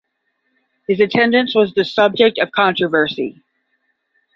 [0.87, 3.39] His attendance was the subject of controversy.